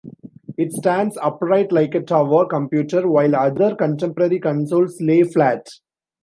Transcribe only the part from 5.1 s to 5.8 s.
flat.